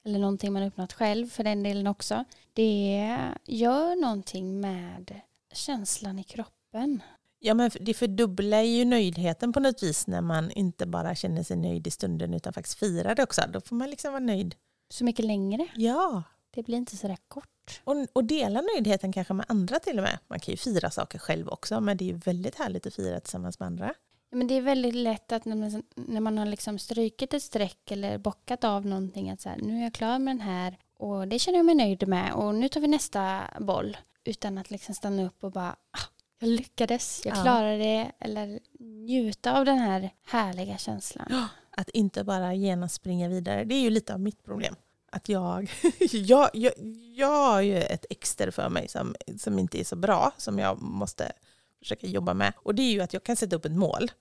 [0.05, 2.25] eller någonting man har uppnått själv för den delen också.
[2.53, 5.21] Det gör någonting med
[5.53, 7.01] känslan i kroppen.
[7.43, 11.57] Ja, men det fördubblar ju nöjdheten på något vis när man inte bara känner sig
[11.57, 13.41] nöjd i stunden utan faktiskt firar det också.
[13.53, 14.55] Då får man liksom vara nöjd.
[14.89, 15.67] Så mycket längre.
[15.75, 17.81] Ja, Det blir inte så där kort.
[17.83, 20.19] Och, och dela nöjdheten kanske med andra till och med.
[20.27, 23.19] Man kan ju fira saker själv också, men det är ju väldigt härligt att fira
[23.19, 23.93] tillsammans med andra.
[24.29, 27.43] Ja, Men det är väldigt lätt att när man, när man har liksom strykit ett
[27.43, 30.77] streck eller bockat av någonting att så här, nu är jag klar med den här
[30.99, 34.71] och det känner jag mig nöjd med och nu tar vi nästa boll utan att
[34.71, 36.10] liksom stanna upp och bara ah,
[36.41, 37.41] jag lyckades, jag Ja.
[37.41, 41.45] klarade det eller njuta av den här härliga känslan.
[41.77, 44.75] Att inte bara genast springa vidare, det är ju lite av mitt problem.
[45.11, 45.71] Att jag,
[46.11, 46.73] jag, jag,
[47.15, 50.81] jag har ju ett extra för mig som, som inte är så bra, som jag
[50.81, 51.31] måste
[51.79, 52.53] försöka jobba med.
[52.57, 54.11] Och det är ju att jag kan sätta upp ett mål.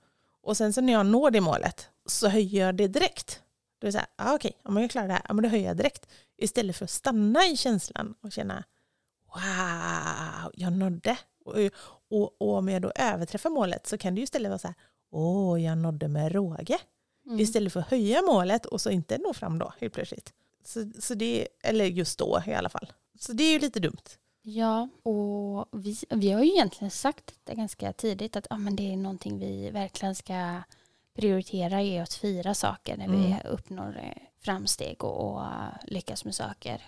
[0.42, 3.42] Och sen så när jag når det målet så höjer jag det direkt.
[3.78, 5.48] Då är det så här, ah, okej, om jag klarar det här, ja, men då
[5.48, 6.06] höjer jag direkt.
[6.36, 8.64] Istället för att stanna i känslan och känna,
[9.34, 11.16] wow, jag nådde.
[11.50, 14.74] Och, och, om jag då överträffar målet så kan det ju istället vara så här,
[15.10, 16.78] åh, jag nådde med råge.
[17.26, 17.40] Mm.
[17.40, 20.32] Istället för att höja målet och så inte nå fram då helt plötsligt.
[20.64, 22.92] Så, så det, eller just då i alla fall.
[23.18, 24.02] Så det är ju lite dumt.
[24.42, 28.92] Ja, och vi, vi har ju egentligen sagt det ganska tidigt att ja, men det
[28.92, 30.62] är någonting vi verkligen ska
[31.14, 33.38] prioritera är att fira saker när vi Mm.
[33.50, 35.42] uppnår eh, framsteg och, och
[35.82, 36.82] lyckas med saker.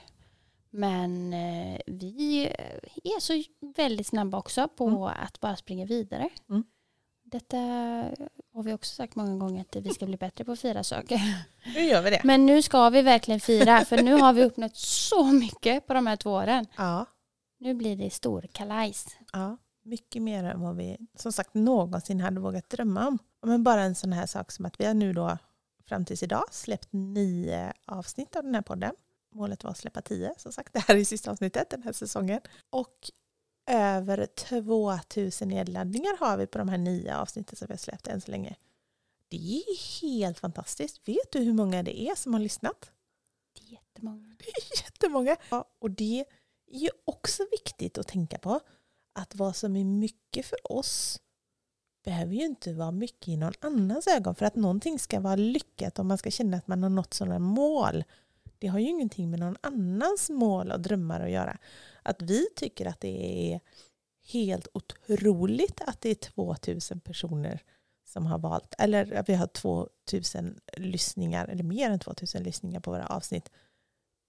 [0.75, 2.47] Men eh, vi
[3.05, 3.43] är så
[3.77, 5.03] väldigt snabba också på Mm.
[5.03, 6.29] att bara springa vidare.
[6.51, 6.65] Mm.
[7.25, 7.57] Detta
[8.55, 11.21] har vi också sagt många gånger att vi ska bli bättre på att fira saker.
[11.75, 12.21] Nu gör vi det.
[12.25, 16.07] Men nu ska vi verkligen fira för nu har vi uppnått så mycket på de
[16.07, 16.67] här två åren.
[16.77, 17.07] Ja,
[17.59, 19.17] Nu blir det stor kalajs.
[19.33, 23.19] ja, mycket mer än vad vi som sagt någonsin hade vågat drömma om.
[23.43, 25.39] Men bara en sån här sak som att vi har nu då
[25.89, 28.93] fram tills idag släppt nio avsnitt av den här podden.
[29.33, 30.73] Målet var att släppa tio, som sagt.
[30.73, 32.41] Det här är sista avsnittet den här säsongen.
[32.71, 33.11] Och
[33.67, 38.21] över 2000 nedladdningar har vi på de här nio avsnitten som vi har släppt än
[38.21, 38.57] så länge.
[39.29, 41.09] Det är helt fantastiskt.
[41.09, 42.93] Vet du hur många det är som har lyssnat?
[43.53, 44.37] Det är jättemånga.
[44.85, 45.37] jättemånga.
[45.51, 46.21] Ja, och det
[46.67, 48.61] är ju också viktigt att tänka på
[49.13, 51.21] att vad som är mycket för oss
[52.05, 54.35] behöver ju inte vara mycket i någon annans ögon.
[54.35, 57.39] För att någonting ska vara lyckat om man ska känna att man har nått sådana
[57.39, 58.05] mål.
[58.63, 61.59] Det har ju ingenting med någon annans mål och drömmar att göra.
[62.03, 63.61] Att vi tycker att det är
[64.33, 67.63] helt otroligt att det är 2000 personer
[68.05, 72.91] som har valt, eller att vi har 2000 lyssningar, eller mer än 2000 lyssningar på
[72.91, 73.51] våra avsnitt.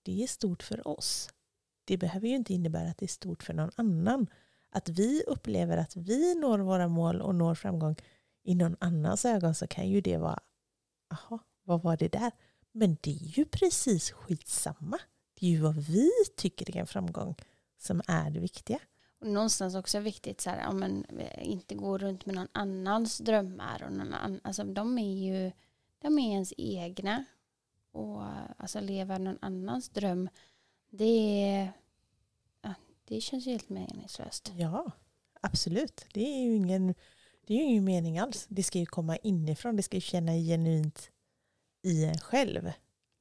[0.04, 1.30] Det är stort för oss.
[1.86, 4.28] Det behöver ju inte innebära att det är stort för någon annan.
[4.70, 7.96] Att vi upplever att vi når våra mål och når framgång
[8.44, 10.40] i någon annans ögon så kan ju det vara,
[11.10, 12.32] jaha, vad var det där?
[12.74, 15.00] Men det är ju precis skitsamma.
[15.40, 17.36] Det är ju vad vi tycker är en framgång
[17.78, 18.80] som är det viktiga.
[19.20, 21.06] Och någonstans också viktigt så här, om man
[21.42, 23.84] inte går runt med någon annans drömmar.
[23.84, 25.52] Och någon annan, alltså, de är ju
[26.00, 27.26] de är ens egna.
[27.92, 28.24] Och
[28.58, 30.30] alltså leva någon annans dröm,
[30.90, 31.72] det,
[32.62, 32.74] ja,
[33.06, 34.52] det känns ju helt meningslöst.
[34.58, 34.92] Ja,
[35.42, 36.06] absolut.
[36.14, 36.88] Det är ju ingen,
[37.48, 38.46] det är ju ingen mening alls.
[38.50, 41.12] Det ska ju komma inifrån, det ska ju känna genuint
[41.84, 42.72] i en själv.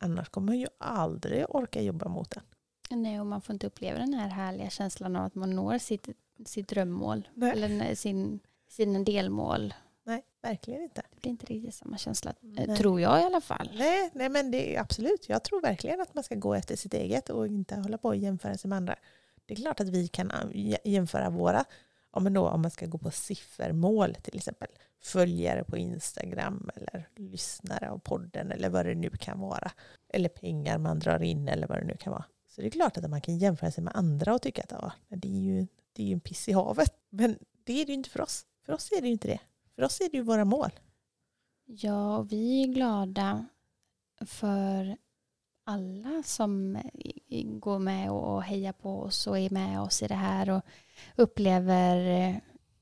[0.00, 2.42] Annars kommer man ju aldrig orka jobba mot den.
[2.90, 6.08] Nej, och man får inte uppleva den här härliga känslan av att man når sitt,
[6.46, 7.28] sitt drömmål.
[7.34, 7.50] Nej.
[7.52, 9.74] Eller sin, sina delmål.
[10.04, 11.02] Nej, verkligen inte.
[11.10, 12.66] Det blir inte riktigt samma känsla, nej.
[12.68, 13.70] Eh, tror jag i alla fall.
[13.74, 15.28] Nej, nej men det är absolut.
[15.28, 18.16] Jag tror verkligen att man ska gå efter sitt eget och inte hålla på och
[18.16, 18.96] jämföra sig med andra.
[19.46, 21.64] Det är klart att vi kan äh, jämföra våra,
[22.12, 24.68] om, då, om man ska gå på siffermål till exempel,
[25.00, 29.72] följare på Instagram eller lyssnare av podden eller vad det nu kan vara.
[30.08, 32.24] Eller pengar man drar in eller vad det nu kan vara.
[32.48, 34.92] Så det är klart att man kan jämföra sig med andra och tycka att ja,
[35.08, 36.94] det, är ju, det är ju en piss i havet.
[37.10, 38.46] Men det är det ju inte för oss.
[38.66, 39.40] För oss är det ju inte det.
[39.74, 40.70] För oss är det ju våra mål.
[41.64, 43.46] Ja, och vi är glada
[44.26, 44.96] för
[45.64, 46.78] alla som
[47.42, 50.62] går med och hejar på oss och är med oss i det här och
[51.16, 52.06] upplever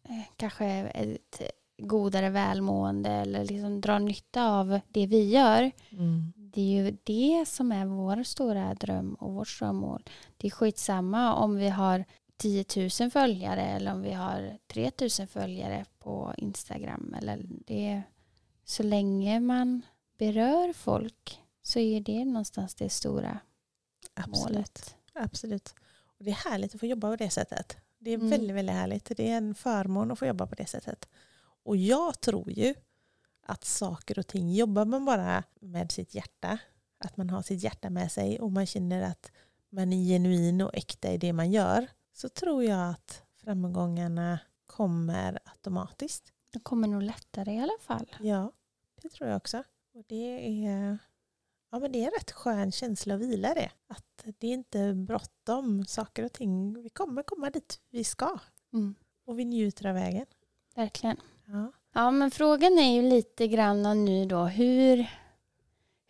[0.02, 1.42] eh, kanske ett
[1.78, 5.70] godare välmående eller liksom drar nytta av det vi gör.
[5.90, 6.32] Mm.
[6.36, 10.02] Det är ju det som är vår stora dröm och vårt stora mål.
[10.36, 12.04] Det är skitsamma om vi har
[12.36, 12.64] 10
[13.00, 17.14] 000 följare eller om vi har 3 000 följare på Instagram.
[17.18, 18.02] Eller det,
[18.64, 19.82] så länge man
[20.18, 23.38] berör folk så är det någonstans det stora
[24.26, 24.54] Absolut.
[24.54, 24.96] målet.
[25.12, 25.74] Absolut.
[26.18, 27.76] Och det är härligt att få jobba på det sättet.
[27.98, 28.30] Det är mm.
[28.30, 29.16] väldigt, väldigt härligt.
[29.16, 31.08] Det är en förmån att få jobba på det sättet.
[31.64, 32.74] Och jag tror ju
[33.42, 36.58] att saker och ting, jobbar man bara med sitt hjärta,
[36.98, 39.32] att man har sitt hjärta med sig och man känner att
[39.70, 45.38] man är genuin och äkta i det man gör, så tror jag att framgångarna kommer
[45.44, 46.32] automatiskt.
[46.50, 48.16] Det kommer nog lättare i alla fall.
[48.20, 48.52] Ja,
[49.02, 49.62] det tror jag också.
[49.94, 50.98] Och det är,
[51.70, 53.70] ja, men det är en rätt skön känsla att vila det.
[53.86, 55.84] Att det är inte bråttom.
[55.86, 58.38] Saker och ting, vi kommer komma dit vi ska.
[58.72, 58.94] Mm.
[59.26, 60.26] Och vi njuter av vägen.
[60.74, 61.16] Verkligen.
[61.46, 61.72] Ja.
[61.92, 65.10] ja, men frågan är ju lite grann nu då, hur,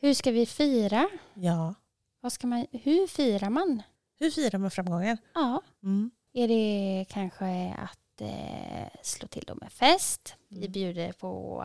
[0.01, 1.09] hur ska vi fira?
[1.35, 1.75] Ja.
[2.21, 3.83] Vad ska man, hur firar man?
[4.19, 5.19] Hur firar man framgången?
[5.35, 5.63] Ja.
[5.83, 6.11] Mm.
[6.33, 10.35] Är det kanske att eh, slå till dem med fest?
[10.49, 10.73] Vi mm.
[10.73, 11.65] bjuder på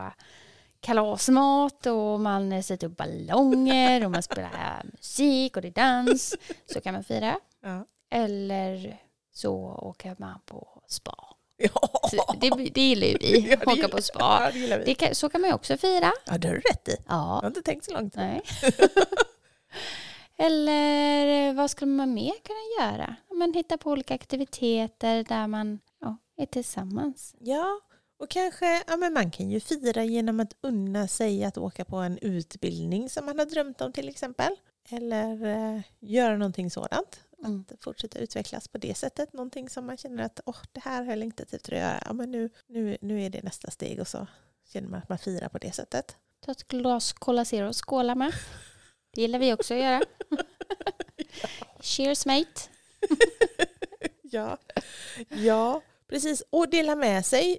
[0.86, 6.36] kalasmat och man sätter upp ballonger och man spelar musik och det är dans.
[6.72, 7.38] Så kan man fira.
[7.62, 7.86] Ja.
[8.10, 9.00] Eller
[9.32, 11.36] så åker man på spa.
[11.56, 12.36] Ja.
[12.40, 14.52] Det, det gillar ju vi, ja, åka på spa.
[14.54, 16.12] Ja, det kan, så kan man ju också fira.
[16.26, 16.96] Ja, det har du rätt i.
[16.96, 17.04] Ja.
[17.06, 18.16] Jag har inte tänkt så långt.
[18.16, 18.42] Nej.
[20.38, 23.16] Eller vad skulle man mer kunna göra?
[23.38, 27.34] Man hittar på olika aktiviteter där man ja, är tillsammans.
[27.40, 27.80] Ja,
[28.18, 31.96] och kanske, ja men man kan ju fira genom att unna sig att åka på
[31.96, 34.56] en utbildning som man har drömt om till exempel.
[34.88, 37.20] Eller eh, göra någonting sådant.
[37.44, 37.64] Mm.
[37.70, 39.32] Att fortsätta utvecklas på det sättet.
[39.32, 42.02] Någonting som man känner att oh, det här har jag längtat efter att göra.
[42.06, 44.26] Ja, men nu, nu, nu är det nästa steg och så
[44.72, 46.16] känner man att man firar på det sättet.
[46.40, 48.32] Ta ett glas Cola Zero och skåla med.
[49.14, 50.02] Det gillar vi också att göra.
[51.80, 52.60] Cheers mate.
[54.22, 54.58] ja.
[55.28, 56.42] ja, precis.
[56.50, 57.58] Och dela med sig.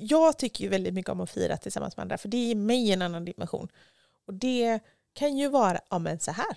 [0.00, 2.92] Jag tycker ju väldigt mycket om att fira tillsammans med andra för det ger mig
[2.92, 3.68] en annan dimension.
[4.26, 4.80] Och det
[5.12, 6.56] kan ju vara, ja men så här.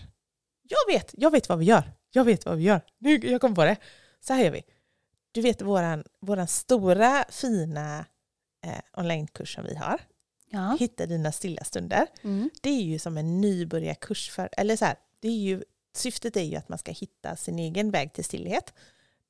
[0.64, 1.92] Jag vet, jag vet vad vi gör.
[2.12, 2.82] Jag vet vad vi gör.
[2.98, 3.78] Nu, jag kom på det.
[4.20, 4.64] Så här gör vi.
[5.32, 8.06] Du vet våran, våran stora fina
[8.66, 10.02] eh, onlinekurs som vi har.
[10.50, 10.78] Ja.
[10.80, 12.08] Hitta dina stilla stunder.
[12.24, 12.50] Mm.
[12.62, 15.64] Det är ju som en nybörjarkurs för, eller så här, det är ju,
[15.96, 18.74] syftet är ju att man ska hitta sin egen väg till stillhet.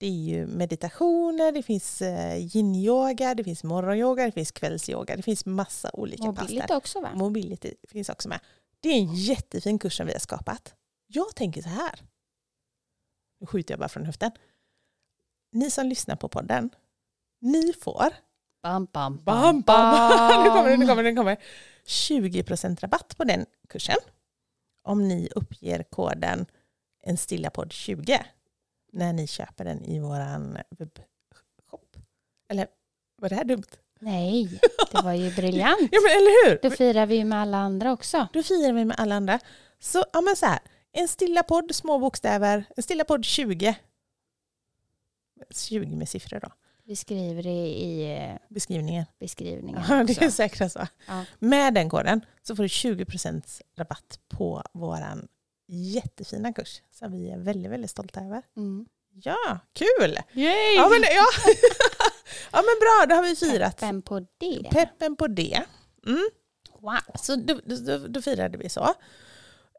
[0.04, 5.22] Det är ju meditationer, det finns eh, yin-yoga, det finns morgonyoga, det finns kvällsyoga, det
[5.24, 6.76] finns massa olika Mobility pass där.
[6.78, 7.10] också va?
[7.16, 8.40] Mobility finns också med.
[8.80, 10.76] Det är en jättefin kurs som vi har skapat.
[11.08, 12.00] Jag tänker så här.
[13.40, 14.32] Nu skjuter jag bara från höften.
[15.52, 16.70] Ni som lyssnar på podden,
[17.42, 18.14] Ni får
[18.64, 20.44] Bam, bam, bam, bam.
[20.44, 21.42] nu kommer det, nu kommer det, nu kommer det.
[21.86, 23.98] 20% rabatt på den kursen
[24.84, 26.46] om ni uppger koden
[27.04, 28.26] en stilla podd 20
[28.94, 31.98] när ni köper den i våran webbshop.
[32.50, 32.68] Eller
[33.22, 33.64] var det här dumt?
[34.00, 34.60] Nej,
[34.92, 35.90] det var ju briljant.
[35.92, 36.60] Ja men eller hur?
[36.62, 38.28] Då firar vi ju med alla andra också.
[38.34, 39.40] Då firar vi med alla andra.
[39.80, 40.60] Så, ja men så här,
[40.92, 43.76] en stilla podd, små bokstäver, en stilla podd 20.
[45.50, 46.50] 20 med siffror då.
[46.86, 49.06] Vi skriver det i eh, Beskrivningen.
[49.20, 50.88] beskrivningen Ja, det är säkert så.
[51.08, 51.26] Ja.
[51.40, 55.28] Med den koden så får du 20% rabatt på våran
[55.68, 58.42] jättefina kurs som vi är väldigt, väldigt stolta över.
[58.58, 58.86] Mm.
[59.14, 60.18] Ja, kul!
[60.34, 60.76] Yay!
[60.76, 61.26] Ja men, ja.
[62.52, 64.70] ja men bra, då har vi firat Peppen på det.
[64.72, 65.64] peppen på det.
[66.06, 66.30] Mm.
[66.80, 67.16] Wow.
[67.16, 68.84] Så då, då, då firade vi så.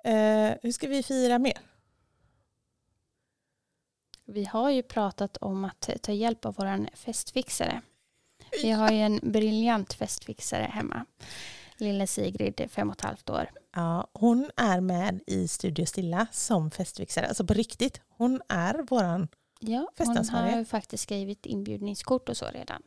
[0.05, 1.59] Eh, hur ska vi fira mer?
[4.27, 7.81] Vi har ju pratat om att ta hjälp av våran festfixare.
[8.62, 11.07] Vi har ju en briljant festfixare hemma.
[11.85, 13.51] Lilla Sigrid, fem och ett halvt år.
[13.75, 17.29] Ja, hon är med i Studio Stilla som festfixare.
[17.29, 18.01] Alltså på riktigt.
[18.09, 19.29] Hon är våran...
[19.61, 22.83] Ja, hon har ju faktiskt skrivit inbjudningskort och så redan.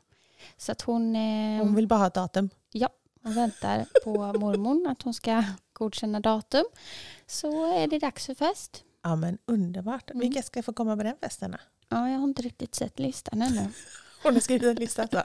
[0.57, 2.49] Så att hon, eh, Hon vill bara ha ett datum.
[3.23, 6.65] hon väntar på mormon att hon ska godkänna datum.
[7.27, 8.83] Så är det dags för fest.
[9.03, 10.09] Ja men underbart.
[10.09, 10.19] Mm.
[10.19, 11.51] Vilka ska få komma på den festen?
[11.51, 11.57] då?
[11.89, 13.67] Ja, jag har inte riktigt sett listan ännu.
[14.23, 15.07] Hon har skrivit en lista.
[15.07, 15.17] Så.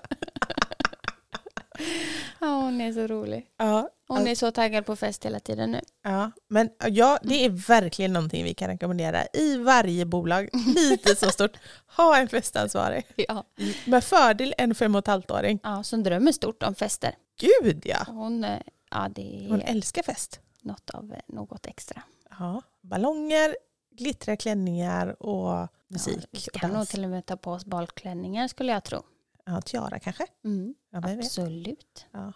[2.43, 3.47] Ja, hon är så rolig.
[3.57, 5.81] Ja, Hon är så taggad på fest hela tiden nu.
[6.03, 10.49] ja, men ja, det är verkligen någonting vi kan rekommendera i varje bolag.
[10.91, 11.57] Lite så stort.
[11.97, 13.07] Ha en festansvarig.
[13.17, 13.45] Ja.
[13.87, 15.61] Med fördel en fem och ett halvt-åring.
[15.63, 17.15] ja, som drömmer stort om fester.
[17.41, 17.99] Gud ja!
[18.07, 18.59] Hon, eh,
[18.91, 20.41] ja, det Hon älskar fest.
[20.63, 22.03] något av eh, något extra.
[22.39, 23.57] Ja, ballonger,
[23.99, 26.89] glittriga klänningar och musik Ja, vi och kan nog dans.
[26.89, 29.03] till och med ta på oss balklänningar skulle jag tro.
[29.45, 30.27] Ja, tiara kanske?
[30.45, 32.07] Mm, Ja, absolut.
[32.13, 32.33] Ja.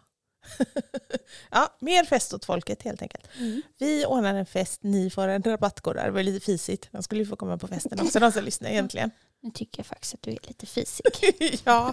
[1.50, 3.28] ja, mer fest åt folket helt enkelt.
[3.38, 3.62] Mm.
[3.78, 6.04] Vi ordnar en fest, ni får en rabattkod där.
[6.04, 6.88] Det var lite fisigt.
[6.92, 9.10] De skulle ju få komma på festen också, de som lyssnar egentligen.
[9.40, 11.04] Nu tycker jag faktiskt att du är lite fisig.
[11.64, 11.92] ja.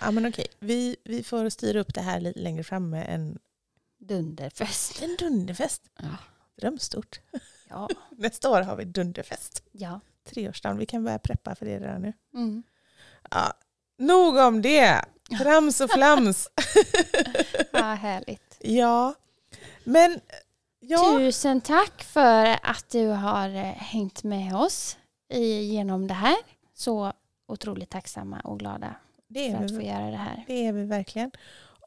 [0.00, 0.46] ja, men okej.
[0.58, 3.38] Vi, vi får styra upp det här lite längre fram med en,
[3.98, 5.02] Dunderfest.
[5.02, 5.82] en dunderfest.
[5.98, 6.16] Ja.
[6.60, 7.20] Drömstort.
[7.68, 7.88] Ja.
[8.16, 9.62] Nästa år har vi dunderfest.
[9.72, 10.00] ja.
[10.24, 10.78] Treårsdagen.
[10.78, 12.12] Vi kan börja preppa för det redan nu.
[12.34, 12.62] Mm.
[13.30, 13.52] Ja,
[13.98, 15.04] nog om det.
[15.42, 16.48] Trams och flams.
[17.72, 18.56] ja härligt.
[18.60, 19.14] ja,
[19.84, 20.20] men
[20.80, 21.16] ja.
[21.18, 24.96] Tusen tack för att du har eh, hängt med oss
[25.62, 26.36] genom det här.
[26.74, 27.12] Så
[27.48, 28.94] otroligt tacksamma och glada
[29.28, 30.44] Det för att få göra det här.
[30.46, 31.30] det är vi verkligen.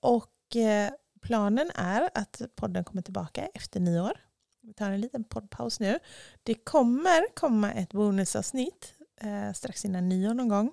[0.02, 0.90] Och eh,
[1.22, 4.14] planen är att podden kommer tillbaka efter nyår.
[4.62, 6.00] Vi tar en liten poddpaus nu.
[6.44, 10.72] Det kommer komma ett bonusavsnitt eh, strax innan nyår någon gång.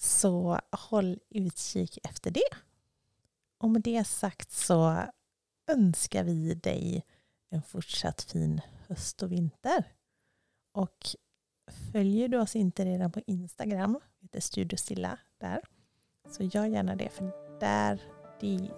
[0.00, 2.50] Så håll utkik efter det.
[3.58, 5.02] Och med det sagt så
[5.70, 7.04] önskar vi dig
[7.50, 9.84] en fortsatt fin höst och vinter.
[10.72, 11.06] Och
[11.92, 15.60] följer du oss inte redan på Instagram, heter Studio Stilla där,
[16.30, 18.02] så gör gärna det för där,
[18.40, 18.70] det,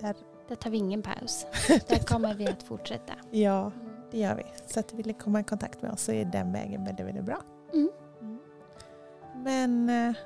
[0.00, 0.16] där
[0.48, 1.46] Där tar vi ingen paus.
[1.88, 3.14] Där kommer vi att fortsätta.
[3.30, 3.72] ja,
[4.10, 4.44] det gör vi.
[4.66, 7.24] Så att du vill komma i kontakt med oss så är den vägen väldigt, väldigt
[7.24, 7.42] bra.
[7.72, 7.90] Mm.
[8.20, 8.38] Mm.
[9.44, 10.16] Men eh,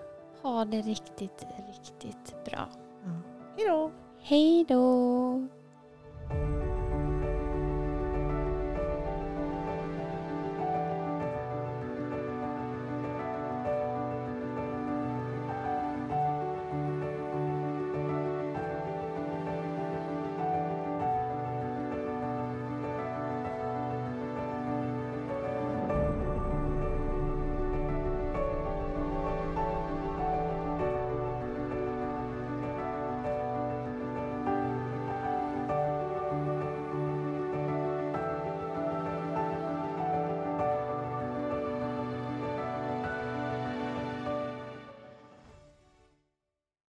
[0.46, 2.68] Ha det riktigt, riktigt bra.
[3.04, 3.20] ja,
[3.56, 3.90] hej då!
[4.20, 5.55] Hej då!